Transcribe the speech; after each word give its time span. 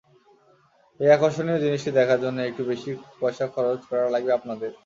এই 0.99 1.09
আকর্ষণীয় 1.11 1.59
জিনিসটি 1.65 1.91
দেখার 1.99 2.19
জন্য 2.23 2.37
একটু 2.43 2.61
বেশি 2.71 2.89
পয়সা 3.19 3.45
খরচ 3.53 3.79
করা 3.89 4.13
লাগবে 4.13 4.31
আপনাদের। 4.37 4.71